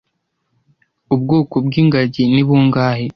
[1.13, 3.05] Ubwoko bwingagi ni bungahe